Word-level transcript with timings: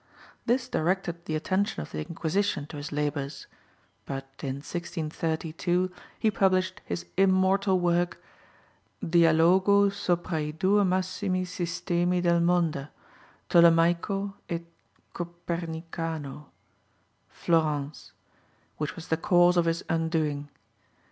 This 0.47 0.67
directed 0.67 1.25
the 1.25 1.35
attention 1.35 1.79
of 1.83 1.91
the 1.91 1.99
Inquisition 2.03 2.65
to 2.65 2.77
his 2.77 2.91
labours, 2.91 3.45
but 4.07 4.25
in 4.41 4.55
1632 4.55 5.91
he 6.17 6.31
published 6.31 6.81
his 6.85 7.05
immortal 7.17 7.79
work 7.79 8.17
Dialogo 9.05 9.91
sopra 9.93 10.39
i 10.41 10.49
due 10.49 10.83
Massimi 10.83 11.43
Sistemi 11.45 12.19
del 12.19 12.39
monda, 12.39 12.89
Tolemaico 13.47 14.33
et 14.49 14.63
Copernicano 15.13 16.45
(Florence), 17.29 18.11
which 18.79 18.95
was 18.95 19.09
the 19.09 19.17
cause 19.17 19.55
of 19.55 19.65
his 19.65 19.83
undoing. 19.87 20.49